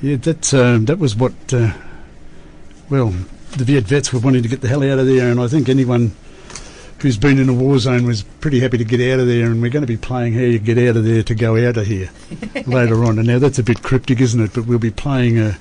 [0.00, 1.32] Yeah, that um, that was what.
[1.52, 1.72] Uh,
[2.88, 3.12] well,
[3.56, 5.68] the Viet vets were wanting to get the hell out of there, and I think
[5.68, 6.12] anyone
[7.00, 9.46] who's been in a war zone was pretty happy to get out of there.
[9.46, 11.76] And we're going to be playing "How You Get Out of There" to go out
[11.76, 12.10] of here
[12.66, 13.18] later on.
[13.18, 14.52] And now that's a bit cryptic, isn't it?
[14.54, 15.58] But we'll be playing a.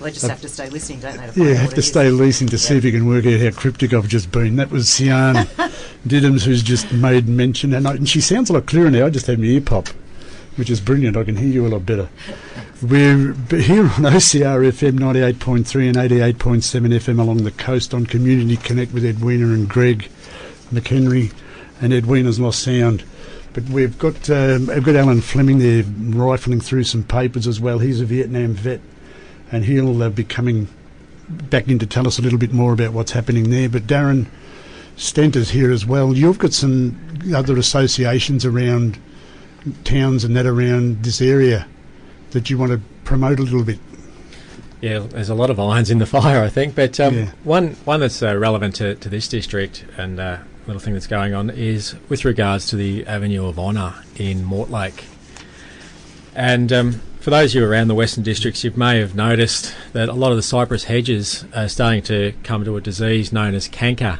[0.00, 1.30] Well, they just have to stay listening, don't they?
[1.30, 2.60] To yeah, have to stay listening to yep.
[2.60, 4.56] see if you can work out how cryptic I've just been.
[4.56, 5.36] That was Sian
[6.06, 9.06] Diddams who's just made mention, and, I, and she sounds a lot clearer now.
[9.06, 9.88] I just had my ear pop,
[10.56, 11.16] which is brilliant.
[11.16, 12.08] I can hear you a lot better.
[12.82, 16.62] We're here on OCR FM 98.3 and 88.7
[16.94, 20.08] FM along the coast on Community Connect with Edwina and Greg
[20.72, 21.32] McHenry
[21.80, 23.04] and Edwina's Lost Sound.
[23.52, 27.78] But we've got um, we've got Alan Fleming there rifling through some papers as well.
[27.78, 28.80] He's a Vietnam vet,
[29.50, 30.68] and he'll uh, be coming
[31.28, 33.68] back in to tell us a little bit more about what's happening there.
[33.68, 34.26] But Darren
[34.96, 36.16] Stent is here as well.
[36.16, 36.98] You've got some
[37.34, 38.98] other associations around
[39.84, 41.66] towns and that around this area
[42.30, 43.78] that you want to promote a little bit?
[44.80, 46.74] Yeah, there's a lot of irons in the fire, I think.
[46.74, 47.30] But um, yeah.
[47.44, 51.06] one one that's uh, relevant to, to this district and uh, a little thing that's
[51.06, 55.04] going on is with regards to the Avenue of Honour in Mortlake.
[56.34, 60.08] And um, for those of you around the Western Districts, you may have noticed that
[60.08, 63.68] a lot of the cypress hedges are starting to come to a disease known as
[63.68, 64.18] canker.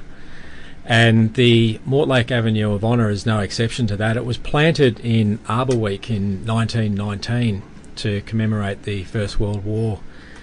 [0.84, 4.16] And the Mortlake Avenue of Honour is no exception to that.
[4.16, 7.62] It was planted in Arbor Week in 1919
[7.96, 10.00] to commemorate the First World War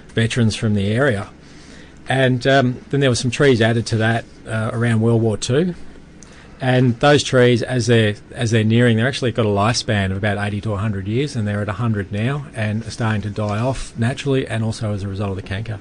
[0.09, 1.29] veterans from the area.
[2.07, 5.75] And um, then there were some trees added to that uh, around World War II.
[6.61, 10.37] And those trees, as they're as they're nearing, they've actually got a lifespan of about
[10.37, 13.97] 80 to 100 years, and they're at 100 now, and are starting to die off
[13.97, 15.79] naturally, and also as a result of the canker.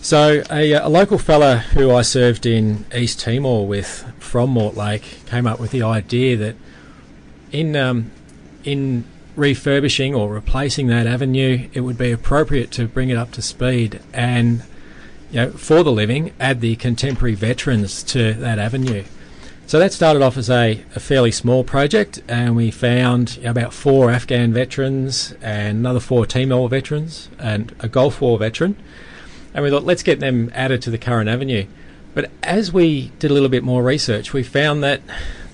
[0.00, 5.46] So a, a local fella who I served in East Timor with from Mortlake came
[5.46, 6.56] up with the idea that
[7.50, 8.12] in um,
[8.62, 9.04] in
[9.36, 14.00] refurbishing or replacing that avenue, it would be appropriate to bring it up to speed
[14.12, 14.62] and,
[15.30, 19.04] you know, for the living, add the contemporary veterans to that avenue.
[19.66, 24.10] So that started off as a, a fairly small project, and we found about four
[24.10, 28.76] Afghan veterans and another four Timor veterans and a Gulf War veteran.
[29.56, 31.66] And we thought, let's get them added to the current avenue.
[32.12, 35.00] But as we did a little bit more research, we found that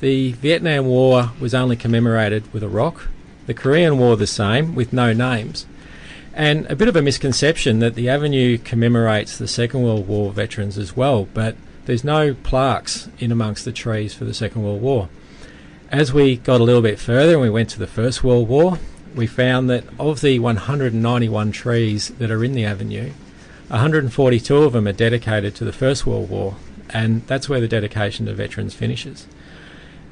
[0.00, 3.06] the Vietnam War was only commemorated with a rock
[3.46, 5.66] the Korean War the same, with no names.
[6.34, 10.78] And a bit of a misconception that the avenue commemorates the Second World War veterans
[10.78, 15.08] as well, but there's no plaques in amongst the trees for the Second World War.
[15.90, 18.78] As we got a little bit further and we went to the First World War,
[19.14, 23.12] we found that of the 191 trees that are in the avenue,
[23.72, 26.56] 142 of them are dedicated to the First World War,
[26.90, 29.26] and that's where the dedication to veterans finishes.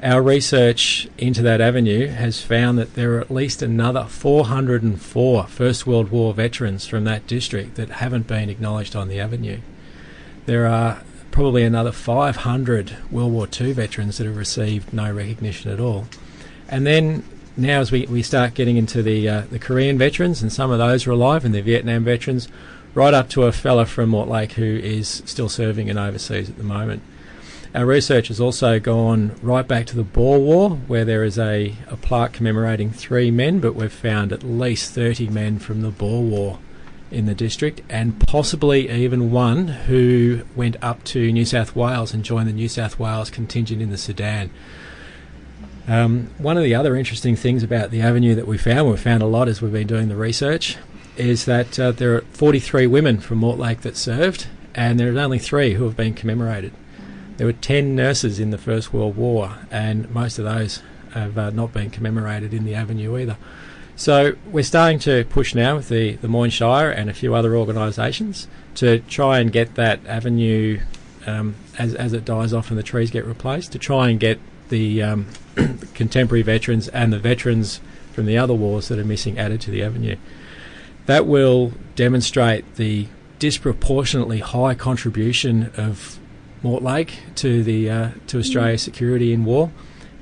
[0.03, 5.87] Our research into that avenue has found that there are at least another 404 First
[5.87, 9.61] World War veterans from that district that haven't been acknowledged on the avenue.
[10.47, 15.81] There are probably another 500 World War II veterans that have received no recognition at
[15.81, 16.07] all.
[16.67, 17.25] And then
[17.59, 20.79] now, as we, we start getting into the uh, the Korean veterans, and some of
[20.79, 22.49] those are alive, and the Vietnam veterans,
[22.95, 26.65] right up to a fella from Mortlake who is still serving in overseas at the
[26.65, 27.03] moment.
[27.73, 31.77] Our research has also gone right back to the Boer War, where there is a,
[31.87, 36.23] a plaque commemorating three men, but we've found at least 30 men from the Boer
[36.23, 36.59] War
[37.13, 42.25] in the district, and possibly even one who went up to New South Wales and
[42.25, 44.51] joined the New South Wales contingent in the Sudan.
[45.87, 49.23] Um, one of the other interesting things about the avenue that we found, we've found
[49.23, 50.77] a lot as we've been doing the research,
[51.21, 55.39] is that uh, there are 43 women from Mortlake that served, and there are only
[55.39, 56.73] three who have been commemorated.
[57.37, 60.83] There were 10 nurses in the First World War, and most of those
[61.13, 63.37] have uh, not been commemorated in the Avenue either.
[63.97, 67.55] So we're starting to push now with the, the Moyne Shire and a few other
[67.55, 70.81] organisations to try and get that avenue
[71.27, 74.41] um, as, as it dies off and the trees get replaced, to try and get
[74.71, 75.27] the um,
[75.95, 77.81] contemporary veterans and the veterans
[78.13, 80.17] from the other wars that are missing added to the avenue.
[81.11, 83.09] That will demonstrate the
[83.41, 86.21] disproportionately high contribution of
[86.63, 89.73] Mortlake to the uh, to Australia's security in war,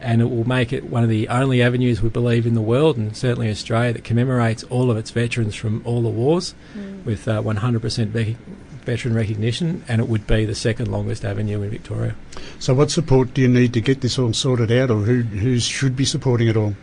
[0.00, 2.96] and it will make it one of the only avenues we believe in the world,
[2.96, 7.04] and certainly Australia, that commemorates all of its veterans from all the wars, mm.
[7.04, 8.38] with uh, 100% ve-
[8.86, 12.14] veteran recognition, and it would be the second longest avenue in Victoria.
[12.58, 15.60] So, what support do you need to get this all sorted out, or who who
[15.60, 16.76] should be supporting it all?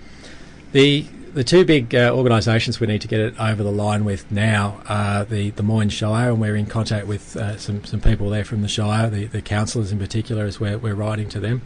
[0.74, 4.32] The the two big uh, organisations we need to get it over the line with
[4.32, 8.30] now are the, the Moyne Shire, and we're in contact with uh, some, some people
[8.30, 11.62] there from the Shire, the, the councillors in particular, as we're, we're writing to them,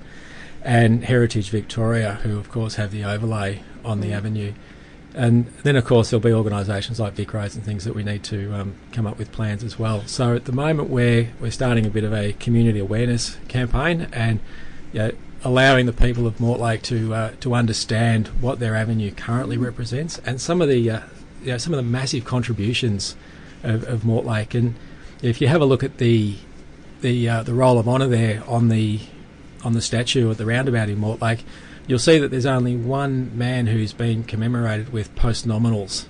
[0.63, 4.53] and Heritage Victoria, who of course have the overlay on the avenue.
[5.13, 8.53] And then, of course, there'll be organisations like VicRoads and things that we need to
[8.53, 10.05] um, come up with plans as well.
[10.07, 14.39] So at the moment, we're we're starting a bit of a community awareness campaign and
[14.93, 15.11] you know,
[15.43, 20.39] allowing the people of Mortlake to uh, to understand what their avenue currently represents and
[20.41, 20.99] some of the uh,
[21.41, 23.15] you know, some of the massive contributions
[23.63, 24.53] of, of Mortlake.
[24.53, 24.75] And
[25.21, 26.35] if you have a look at the
[27.01, 28.99] the uh, the roll of honour there on the
[29.63, 31.43] on the statue at the roundabout in Mortlake
[31.89, 36.05] you'll see that there's only one man who's been commemorated with post-nominals,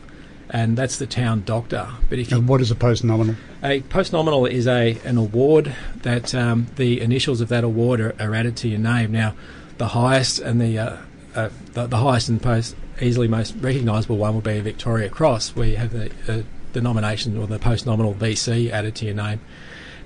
[0.50, 1.88] and that's the town doctor.
[2.10, 3.36] But if and what is a post-nominal?
[3.64, 8.34] A post-nominal is a an award that um, the initials of that award are, are,
[8.34, 9.12] added to your name.
[9.12, 9.36] Now,
[9.78, 10.98] the highest and the uh,
[11.36, 15.56] uh, the, the, highest and post easily most recognisable one would be a Victoria Cross,
[15.56, 16.42] where you have the, uh,
[16.74, 19.40] the nomination or the post-nominal VC added to your name.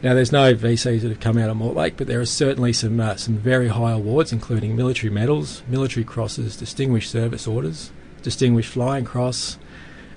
[0.04, 3.00] Now, there's no VCs that have come out of Mortlake, but there are certainly some
[3.00, 7.92] uh, some very high awards, including military medals, military crosses, distinguished service orders,
[8.22, 9.58] distinguished flying cross.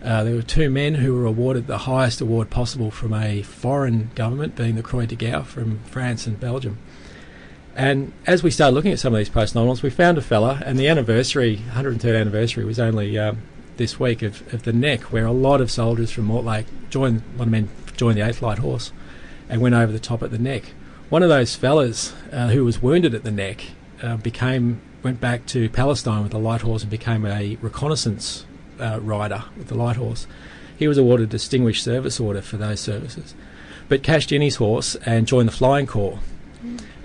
[0.02, 4.10] Uh, there were two men who were awarded the highest award possible from a foreign
[4.14, 6.78] government, being the Croix de Guerre from France and Belgium.
[7.74, 10.62] And as we started looking at some of these post nominals, we found a fella,
[10.64, 13.42] and the anniversary, 103rd anniversary, was only um,
[13.76, 17.38] this week of, of the Nek, where a lot of soldiers from Mortlake joined, a
[17.38, 18.92] lot of men joined the 8th Light Horse
[19.48, 20.72] and went over the top at the Nek.
[21.08, 23.72] One of those fellas uh, who was wounded at the Nek
[24.02, 28.45] uh, became went back to Palestine with the light horse and became a reconnaissance
[28.80, 30.26] uh, rider with the light horse.
[30.76, 33.34] He was awarded a distinguished service order for those services,
[33.88, 36.18] but cashed in his horse and joined the flying corps,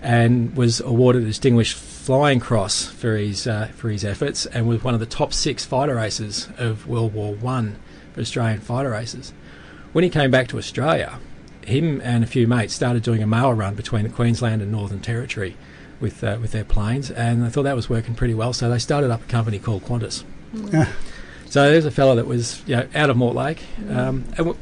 [0.02, 4.84] and was awarded a distinguished flying cross for his uh, for his efforts, and was
[4.84, 7.78] one of the top six fighter aces of World War One
[8.14, 9.34] for Australian fighter aces.
[9.94, 11.20] When he came back to Australia,
[11.66, 15.00] him and a few mates started doing a mail run between the Queensland and Northern
[15.00, 15.56] Territory
[16.00, 18.54] with uh, with their planes, and I thought that was working pretty well.
[18.54, 20.24] So they started up a company called Qantas.
[20.54, 20.88] Mm.
[21.52, 23.60] So there's a fellow that was you know, out of Mortlake,
[23.90, 24.58] um, and w-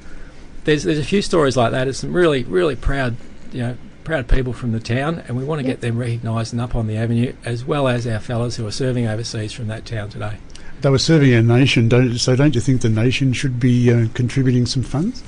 [0.64, 1.84] there's there's a few stories like that.
[1.84, 3.16] There's some really really proud
[3.52, 5.76] you know proud people from the town, and we want to yep.
[5.76, 8.72] get them recognised and up on the avenue, as well as our fellows who are
[8.72, 10.38] serving overseas from that town today.
[10.82, 14.08] They were serving a nation, don't, so don't you think the nation should be uh,
[14.16, 15.22] contributing some funds?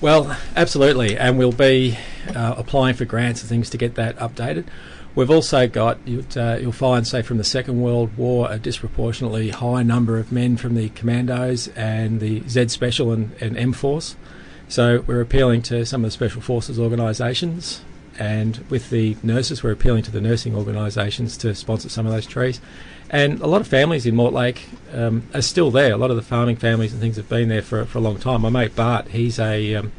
[0.00, 1.98] Well, absolutely, and we'll be
[2.34, 4.64] uh, applying for grants and things to get that updated.
[5.14, 5.98] We've also got,
[6.36, 10.56] uh, you'll find, say, from the Second World War, a disproportionately high number of men
[10.56, 14.14] from the Commandos and the Z Special and, and M Force.
[14.68, 17.82] So we're appealing to some of the Special Forces organisations,
[18.20, 22.26] and with the nurses, we're appealing to the nursing organisations to sponsor some of those
[22.26, 22.60] trees.
[23.08, 25.92] And a lot of families in Mortlake um, are still there.
[25.92, 28.18] A lot of the farming families and things have been there for, for a long
[28.18, 28.42] time.
[28.42, 29.90] My mate Bart, he's a um,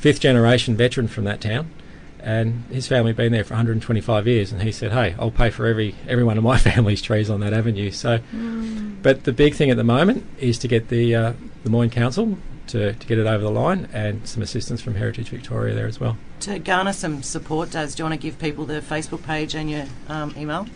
[0.00, 1.70] fifth generation veteran from that town,
[2.18, 4.52] and his family have been there for 125 years.
[4.52, 7.40] And he said, "Hey, I'll pay for every every one of my family's trees on
[7.40, 9.02] that avenue." So, mm.
[9.02, 11.32] but the big thing at the moment is to get the uh,
[11.64, 12.38] the Moyne Council
[12.68, 15.98] to, to get it over the line, and some assistance from Heritage Victoria there as
[15.98, 16.16] well.
[16.40, 19.70] To garner some support, Does do you want to give people the Facebook page and
[19.70, 20.66] your um, email?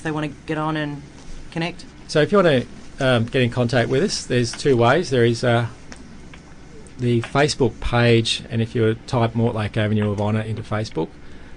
[0.00, 1.02] if they want to get on and
[1.50, 1.84] connect?
[2.08, 2.66] So if you want
[2.98, 5.10] to um, get in contact with us, there's two ways.
[5.10, 5.66] There is uh,
[7.00, 11.08] the Facebook page, and if you type Mortlake Avenue of Honour into Facebook,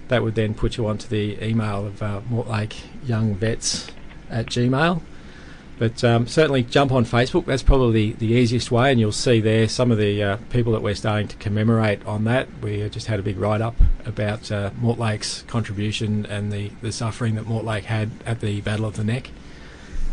[0.08, 2.76] that would then put you onto the email of uh, Mortlake
[3.06, 3.88] Young Vets
[4.30, 5.02] at Gmail.
[5.80, 7.46] But um, certainly jump on Facebook.
[7.46, 10.72] That's probably the, the easiest way, and you'll see there some of the uh, people
[10.74, 12.48] that we're starting to commemorate on that.
[12.62, 17.36] We just had a big write up about uh, Mortlake's contribution and the, the suffering
[17.36, 19.32] that Mortlake had at the Battle of the Nek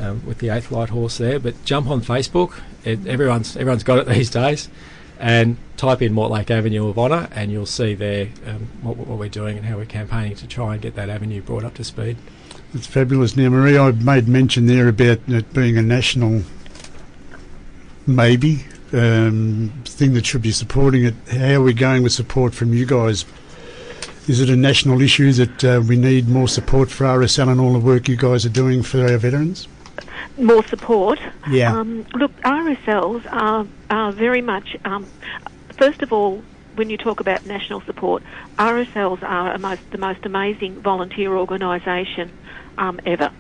[0.00, 1.38] um, with the Eighth Light Horse there.
[1.38, 2.60] But jump on Facebook.
[2.84, 4.68] It, everyone's everyone's got it these days,
[5.20, 9.28] and type in Mortlake Avenue of Honour, and you'll see there um, what, what we're
[9.28, 12.16] doing and how we're campaigning to try and get that avenue brought up to speed.
[12.72, 13.36] It's fabulous.
[13.36, 16.42] Now, Marie, I made mention there about it being a national,
[18.06, 21.14] maybe, um, thing that should be supporting it.
[21.30, 23.26] How are we going with support from you guys?
[24.26, 27.72] Is it a national issue that uh, we need more support for RSL and all
[27.72, 29.68] the work you guys are doing for our veterans?
[30.36, 31.18] More support.
[31.50, 31.76] Yeah.
[31.76, 35.10] Um, look, RSLs are, are very much, um,
[35.78, 36.42] first of all,
[36.74, 38.22] when you talk about national support,
[38.58, 42.30] RSLs are most, the most amazing volunteer organisation
[42.78, 43.30] um, ever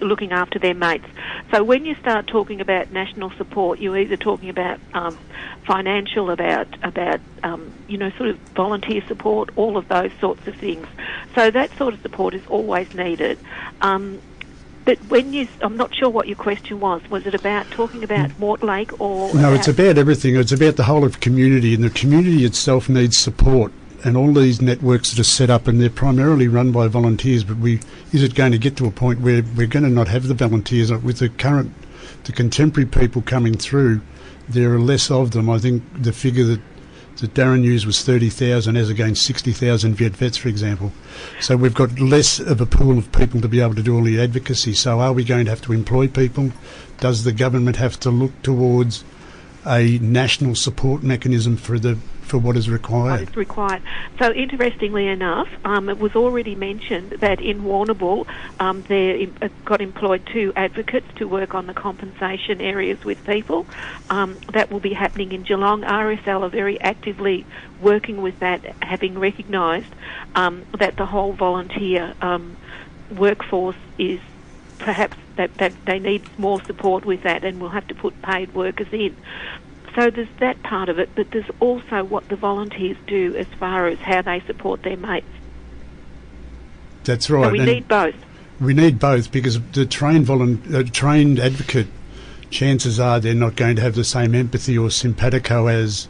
[0.00, 1.06] looking after their mates.
[1.52, 5.18] So when you start talking about national support, you're either talking about um,
[5.66, 10.54] financial, about about um, you know sort of volunteer support, all of those sorts of
[10.56, 10.86] things.
[11.34, 13.38] So that sort of support is always needed.
[13.80, 14.20] Um,
[14.88, 17.02] but when you, I'm not sure what your question was.
[17.10, 18.30] Was it about talking about.
[18.40, 19.34] Mortlake or?
[19.34, 20.36] No, it's about everything.
[20.36, 23.72] It's about the whole of community, and the community itself needs support
[24.04, 27.56] and all these networks that are set up and they're primarily run by volunteers but
[27.56, 27.80] we
[28.12, 30.34] is it going to get to a point where we're going to not have the
[30.34, 31.74] volunteers with the current
[32.24, 34.00] the contemporary people coming through,
[34.48, 35.48] there are less of them.
[35.48, 36.60] I think the figure that
[37.20, 40.92] that Darren used was 30,000 as against 60,000 Viet vets, for example.
[41.40, 44.04] So we've got less of a pool of people to be able to do all
[44.04, 44.74] the advocacy.
[44.74, 46.52] So are we going to have to employ people?
[47.00, 49.04] Does the government have to look towards
[49.66, 51.98] a national support mechanism for the
[52.28, 53.20] for what is required.
[53.20, 53.82] What is required.
[54.18, 58.26] So, interestingly enough, um, it was already mentioned that in Warrnambool
[58.60, 63.66] um, they uh, got employed two advocates to work on the compensation areas with people.
[64.10, 65.82] Um, that will be happening in Geelong.
[65.82, 67.46] RSL are very actively
[67.80, 69.92] working with that, having recognised
[70.34, 72.56] um, that the whole volunteer um,
[73.10, 74.20] workforce is
[74.78, 78.54] perhaps that, that they need more support with that and we'll have to put paid
[78.54, 79.16] workers in.
[79.98, 83.88] So there's that part of it, but there's also what the volunteers do as far
[83.88, 85.26] as how they support their mates.
[87.02, 87.46] That's right.
[87.46, 88.14] So we and need both.
[88.60, 91.88] We need both because the trained volun- uh, trained advocate,
[92.48, 96.06] chances are they're not going to have the same empathy or simpatico as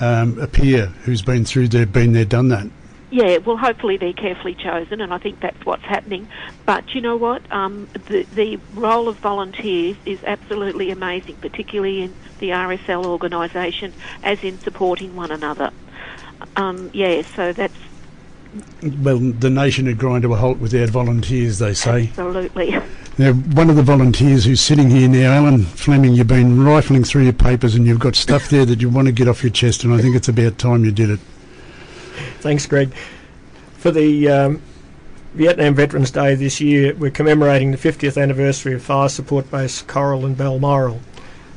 [0.00, 2.66] um, a peer who's been through there, been there, done that.
[3.12, 6.26] Yeah, well, hopefully they're carefully chosen, and I think that's what's happening.
[6.66, 7.42] But you know what?
[7.52, 14.42] Um, the the role of volunteers is absolutely amazing, particularly in the RSL organisation, as
[14.42, 15.70] in supporting one another.
[16.56, 17.74] Um, yeah, so that's
[19.00, 22.08] Well, the nation would grind to a halt without volunteers, they say.
[22.08, 22.76] absolutely.
[23.16, 27.22] Now, one of the volunteers who's sitting here now, Alan Fleming, you've been rifling through
[27.22, 29.84] your papers and you've got stuff there that you want to get off your chest,
[29.84, 31.20] and I think it's about time you did it.
[32.40, 32.92] Thanks, Greg.
[33.78, 34.62] For the um,
[35.34, 40.26] Vietnam Veterans Day this year, we're commemorating the 50th anniversary of Fire Support Base Coral
[40.26, 41.00] and Balmoral.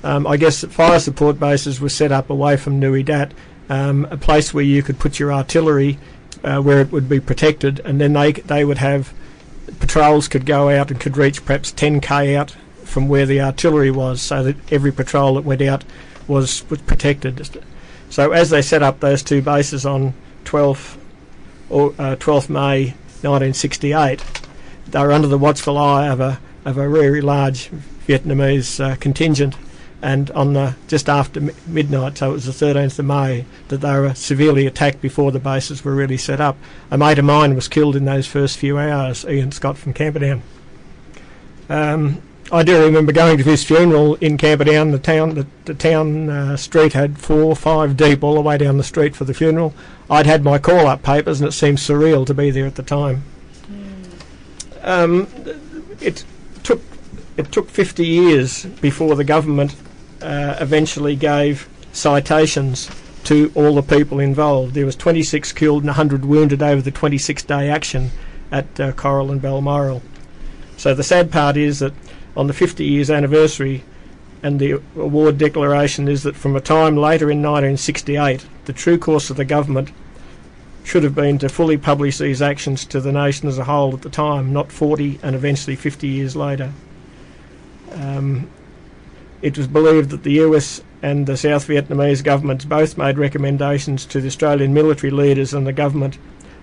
[0.08, 3.34] Um, I guess fire support bases were set up away from Nui Dat,
[3.68, 6.00] um, a place where you could put your artillery
[6.46, 9.14] uh, where it would be protected, and then they they would have
[9.82, 12.52] patrols could go out and could reach perhaps 10k out
[12.86, 15.84] from where the artillery was, so that every patrol that went out
[16.26, 17.60] was was protected.
[18.10, 20.14] So as they set up those two bases on
[20.46, 20.98] 12th
[21.70, 24.24] or uh, 12th May 1968,
[24.88, 27.70] they were under the watchful eye of a of a very large
[28.08, 29.58] Vietnamese uh, contingent.
[30.02, 33.82] And on the just after mi- midnight, so it was the 13th of May, that
[33.82, 36.56] they were severely attacked before the bases were really set up.
[36.92, 40.44] A mate of mine was killed in those first few hours, Ian Scott from Camperdown.
[41.68, 44.92] Um, I do remember going to his funeral in Camperdown.
[44.92, 48.78] The town, the, the town uh, street had four, five deep all the way down
[48.78, 49.74] the street for the funeral.
[50.10, 53.24] I'd had my call-up papers, and it seemed surreal to be there at the time.
[54.82, 55.28] Um,
[56.00, 56.24] it
[56.64, 56.82] took
[57.38, 59.76] it took 50 years before the government
[60.22, 62.90] uh, eventually gave citations
[63.26, 64.74] to all the people involved.
[64.74, 68.12] There was 26 killed and 100 wounded over the 26-day action
[68.52, 70.02] at uh, Coral and Balmoral.
[70.78, 71.94] So the sad part is that
[72.36, 73.84] on the 50 years anniversary
[74.42, 79.30] and the award declaration is that from a time later in 1968, the true course
[79.30, 79.92] of the government
[80.84, 84.04] should have been to fully publish these actions to the nation as a whole at
[84.04, 86.72] the time, not 40 and eventually 50 years later.
[87.94, 88.50] Um,
[89.42, 94.20] it was believed that the US and the South Vietnamese governments both made recommendations to
[94.20, 96.18] the Australian military leaders and the government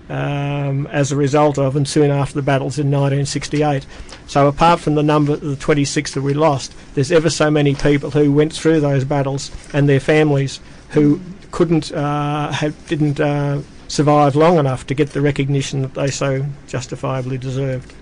[0.09, 3.85] um, as a result of and soon after the battles in 1968.
[4.27, 7.75] So apart from the number of the 26 that we lost, there's ever so many
[7.75, 13.61] people who went through those battles and their families who couldn't uh, have, didn't uh,
[13.87, 17.93] survive long enough to get the recognition that they so justifiably deserved.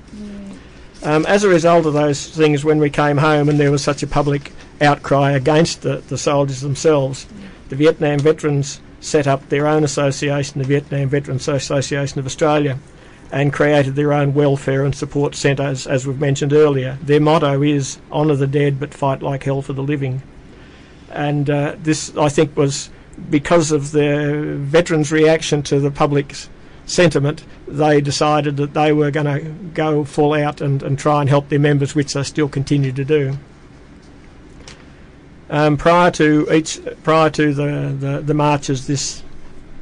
[1.04, 4.04] Um, as a result of those things, when we came home and there was such
[4.04, 7.28] a public outcry against the, the soldiers themselves,
[7.68, 12.80] the Vietnam veterans set up their own association, the Vietnam Veterans Association of Australia,
[13.34, 16.98] and created their own welfare and support centres, as we've mentioned earlier.
[17.02, 20.22] Their motto is honour the dead but fight like hell for the living.
[21.10, 22.90] And uh, this, I think, was
[23.30, 26.50] because of the veterans' reaction to the public's
[26.86, 31.30] sentiment, they decided that they were going to go full out and, and try and
[31.30, 33.38] help their members, which they still continue to do.
[35.50, 39.24] Um, prior to each, prior to the, the, the marches this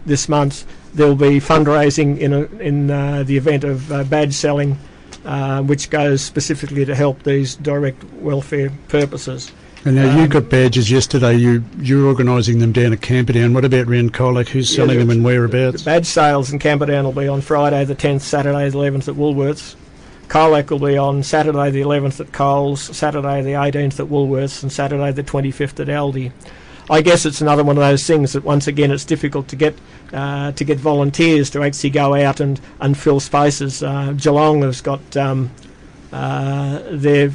[0.06, 4.34] this month, there will be fundraising in a, in uh, the event of uh, badge
[4.34, 4.78] selling,
[5.24, 9.52] uh, which goes specifically to help these direct welfare purposes.
[9.84, 11.36] And now you Um, got badges yesterday.
[11.38, 13.54] You you're organising them down at Camperdown.
[13.54, 14.50] What about round Colac?
[14.50, 15.82] Who's selling the- them and The whereabouts?
[15.82, 19.74] badge sales in Camperdown will be on Friday the 10th, Saturday the 11th at Woolworths.
[20.30, 24.72] Colac will be on Saturday the 11th at Coles, Saturday the 18th at Woolworths, and
[24.72, 26.32] Saturday the 25th at Aldi.
[26.90, 29.76] I guess it's another one of those things that once again it's difficult to get
[30.14, 33.82] uh, to get volunteers to actually go out and, and fill spaces.
[33.82, 35.50] Uh, Geelong has got um,
[36.14, 37.32] uh, their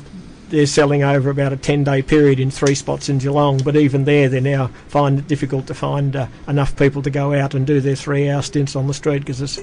[0.49, 4.05] they're selling over about a 10 day period in three spots in Geelong, but even
[4.05, 7.67] there, they now find it difficult to find uh, enough people to go out and
[7.67, 9.61] do their three hour stints on the street because it's,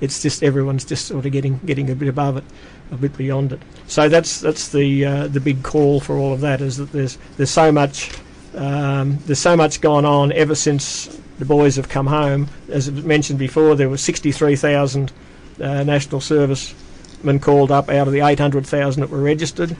[0.00, 2.44] it's just everyone's just sort of getting getting a bit above it,
[2.92, 3.60] a bit beyond it.
[3.86, 7.18] So that's that's the uh, the big call for all of that is that there's
[7.36, 8.12] there's so much
[8.54, 12.48] um, there's so much gone on ever since the boys have come home.
[12.68, 15.12] As mentioned before, there were 63,000
[15.60, 19.76] uh, national servicemen called up out of the 800,000 that were registered.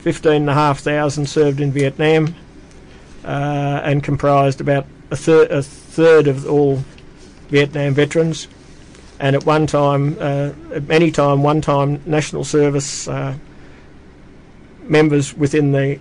[0.00, 2.34] 15,500 served in Vietnam
[3.24, 6.82] uh, and comprised about a, a third of all
[7.48, 8.48] Vietnam veterans.
[9.18, 13.36] And at one time, uh, at any time, one time, national service uh,
[14.82, 15.98] members within the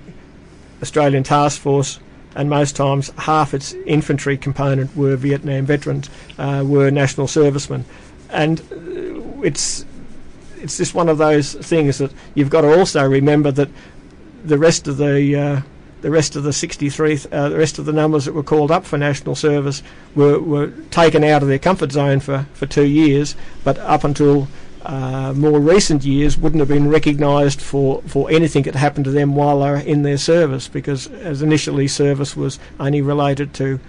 [0.81, 1.99] Australian Task Force,
[2.35, 7.83] and most times half its infantry component were Vietnam veterans, uh, were national servicemen,
[8.29, 9.83] and uh, it's
[10.61, 13.69] it's just one of those things that you've got to also remember that
[14.43, 15.61] the rest of the uh,
[16.01, 18.85] the rest of the 63, uh, the rest of the numbers that were called up
[18.85, 19.83] for national service
[20.15, 24.47] were, were taken out of their comfort zone for, for two years, but up until
[24.83, 29.35] uh, more recent years wouldn't have been recognised for, for anything that happened to them
[29.35, 33.79] while they were in their service because as initially service was only related to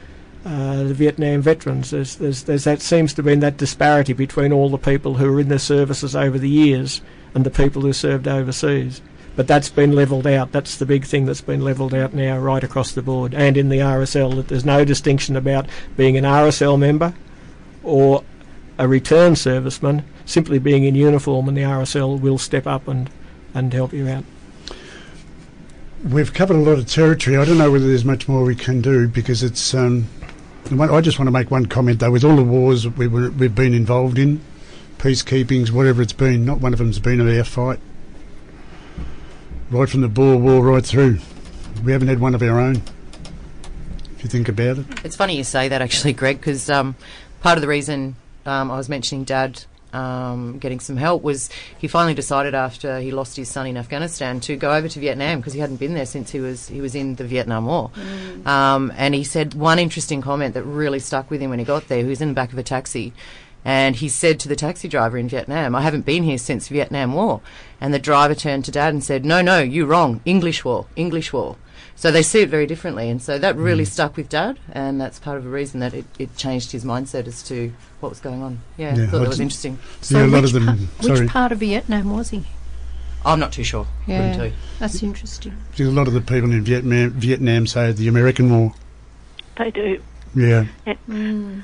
[0.44, 1.90] uh, the Vietnam veterans.
[1.90, 5.40] There's, there's, there's that seems to be that disparity between all the people who were
[5.40, 7.02] in their services over the years
[7.34, 9.02] and the people who served overseas.
[9.36, 10.52] But that's been levelled out.
[10.52, 13.68] That's the big thing that's been levelled out now right across the board and in
[13.68, 15.66] the RSL that there's no distinction about
[15.96, 17.14] being an RSL member
[17.82, 18.24] or
[18.78, 23.10] a return serviceman simply being in uniform and the RSL will step up and,
[23.54, 24.24] and help you out.
[26.02, 27.36] We've covered a lot of territory.
[27.36, 29.74] I don't know whether there's much more we can do because it's.
[29.74, 30.08] Um,
[30.70, 32.12] I just want to make one comment though.
[32.12, 34.40] With all the wars we were, we've been involved in,
[34.98, 37.80] peacekeepings, whatever it's been, not one of them's been a fair fight.
[39.70, 41.18] Right from the Boer War right through,
[41.84, 42.82] we haven't had one of our own.
[44.16, 46.94] If you think about it, It's funny you say that actually, Greg, because um,
[47.40, 48.16] part of the reason
[48.46, 53.10] um, I was mentioning Dad um, getting some help was he finally decided after he
[53.10, 56.06] lost his son in Afghanistan to go over to Vietnam because he hadn't been there
[56.06, 57.90] since he was he was in the Vietnam War.
[58.46, 61.88] Um, and he said one interesting comment that really stuck with him when he got
[61.88, 61.98] there.
[61.98, 63.12] He was in the back of a taxi.
[63.64, 67.12] And he said to the taxi driver in Vietnam, I haven't been here since Vietnam
[67.12, 67.40] War.
[67.80, 70.20] And the driver turned to dad and said, No, no, you're wrong.
[70.24, 71.56] English war, English war.
[71.94, 73.10] So they see it very differently.
[73.10, 74.58] And so that really stuck with dad.
[74.72, 78.08] And that's part of the reason that it, it changed his mindset as to what
[78.08, 78.60] was going on.
[78.78, 79.78] Yeah, Yeah, I thought I that was d- interesting.
[80.08, 80.66] yeah, a lot which, of them.
[80.98, 82.44] pa- sorry, which part of Vietnam was he?
[83.22, 83.86] I'm not too sure.
[84.06, 84.52] Yeah, tell you.
[84.78, 85.54] that's interesting.
[85.78, 88.72] a lot of the people in Vietnam, Vietnam say the American War.
[89.58, 90.00] They do.
[90.34, 90.66] Yeah,
[91.08, 91.62] Mm.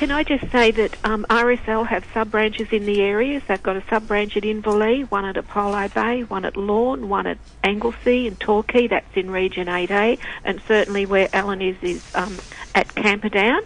[0.00, 3.42] Can I just say that um, RSL have sub branches in the areas?
[3.46, 7.26] They've got a sub branch at Inverleigh, one at Apollo Bay, one at Lorne, one
[7.26, 8.86] at Anglesea and Torquay.
[8.86, 12.38] That's in Region 8A, and certainly where Alan is is um,
[12.74, 13.60] at Camperdown,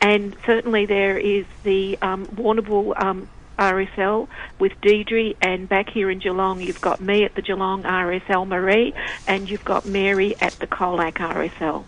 [0.00, 3.02] and certainly there is the um, Warrnambool.
[3.02, 4.28] Um, RSL
[4.60, 8.94] with Deidre, and back here in Geelong, you've got me at the Geelong RSL Marie,
[9.26, 11.84] and you've got Mary at the Colac RSL.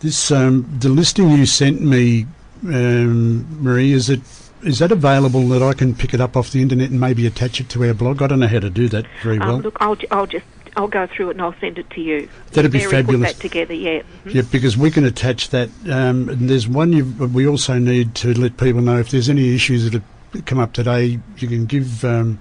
[0.00, 2.26] this um, the listing you sent me,
[2.64, 3.92] um, Marie.
[3.92, 4.20] Is it
[4.62, 7.60] is that available that I can pick it up off the internet and maybe attach
[7.60, 8.22] it to our blog?
[8.22, 9.56] I don't know how to do that very well.
[9.56, 10.44] Um, look, I'll, I'll just
[10.76, 12.28] I'll go through it and I'll send it to you.
[12.52, 13.32] That'd be Mary fabulous.
[13.32, 14.02] Put that together, yeah.
[14.24, 14.34] Mhm.
[14.34, 15.70] Yeah, because we can attach that.
[15.88, 19.54] Um, and there's one you, we also need to let people know if there's any
[19.54, 20.02] issues that
[20.34, 21.18] have come up today.
[21.36, 22.38] You can give um,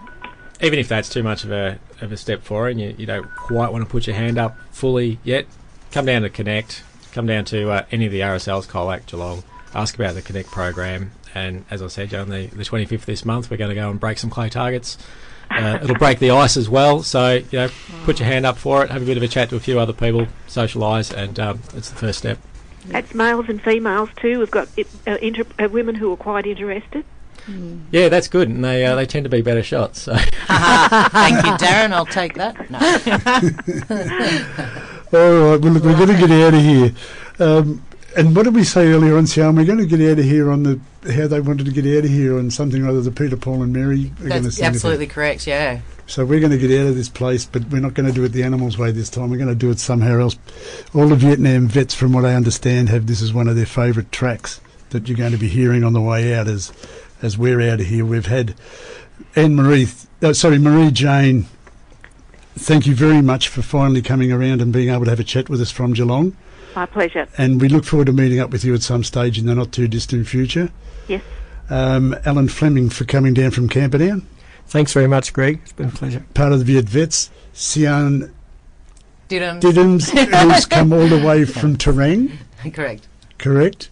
[0.60, 3.06] even if that's too much of a of a step for you, and you, you
[3.06, 5.46] don't quite want to put your hand up fully yet,
[5.90, 6.82] come down to Connect.
[7.12, 9.44] Come down to uh, any of the RSLs, Colac, Geelong.
[9.74, 11.12] Ask about the Connect program.
[11.34, 14.00] And as I said, on the, the 25th this month, we're going to go and
[14.00, 14.96] break some clay targets.
[15.54, 17.02] Uh, it'll break the ice as well.
[17.02, 17.68] So, you know,
[18.04, 19.78] put your hand up for it, have a bit of a chat to a few
[19.78, 22.38] other people, socialise, and um, it's the first step.
[22.86, 24.40] That's males and females too.
[24.40, 24.68] We've got
[25.06, 27.04] uh, inter- uh, women who are quite interested.
[27.90, 30.02] Yeah, that's good, and they uh, they tend to be better shots.
[30.02, 30.14] So.
[30.16, 31.92] Thank you, Darren.
[31.92, 32.70] I'll take that.
[32.70, 32.78] No.
[35.12, 36.94] All right, well, look, we're going to get out of here.
[37.38, 37.84] Um,
[38.16, 39.56] and what did we say earlier on, Sian?
[39.56, 40.80] We're going to get out of here on the
[41.12, 43.72] how they wanted to get out of here on something rather than Peter, Paul, and
[43.72, 45.46] Mary are going to That's absolutely correct.
[45.46, 45.80] Yeah.
[46.06, 48.24] So we're going to get out of this place, but we're not going to do
[48.24, 49.30] it the animals' way this time.
[49.30, 50.36] We're going to do it somehow else.
[50.94, 54.12] All the Vietnam vets, from what I understand, have this as one of their favourite
[54.12, 56.72] tracks that you're going to be hearing on the way out as
[57.22, 58.04] as we're out of here.
[58.04, 58.54] We've had
[59.36, 61.46] Anne Marie, th- oh, sorry, Marie Jane.
[62.56, 65.48] Thank you very much for finally coming around and being able to have a chat
[65.48, 66.36] with us from Geelong.
[66.74, 67.26] My pleasure.
[67.36, 69.72] And we look forward to meeting up with you at some stage in the not
[69.72, 70.70] too distant future.
[71.08, 71.22] Yes.
[71.70, 74.26] Um, Alan Fleming for coming down from Camperdown,
[74.66, 75.60] Thanks very much, Greg.
[75.62, 76.24] It's been a pleasure.
[76.34, 77.30] part of the Viet Vets.
[77.52, 78.32] Sian
[79.28, 82.32] Did um, Diddums, who's come all the way from Terang,
[82.72, 83.06] correct.
[83.38, 83.90] correct?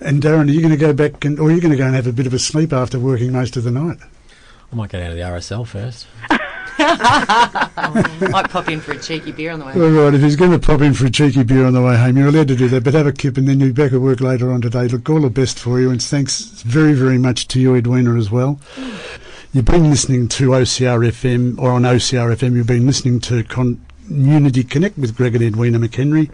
[0.00, 1.86] And Darren, are you going to go back and, or are you going to go
[1.86, 3.98] and have a bit of a sleep after working most of the night?
[4.72, 6.08] I might get out of the RSL first.
[8.30, 9.72] Might pop in for a cheeky beer on the way.
[9.74, 11.96] All right, if he's going to pop in for a cheeky beer on the way
[11.96, 13.92] home, you're allowed to do that, but have a kip and then you'll be back
[13.92, 14.88] at work later on today.
[14.88, 18.30] Look, all the best for you, and thanks very, very much to you, Edwina, as
[18.30, 18.58] well.
[19.52, 24.64] You've been listening to OCR FM, or on OCR FM, you've been listening to Community
[24.64, 26.30] Connect with Greg and Edwina McHenry,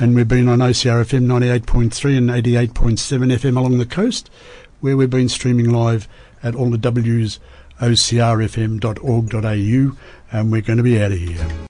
[0.00, 4.30] and we've been on OCR FM 98.3 and 88.7 FM along the coast,
[4.80, 6.08] where we've been streaming live
[6.42, 7.38] at all the W's,
[7.80, 9.46] ocrfm.org.au,
[10.32, 11.56] and we're going to be out of here.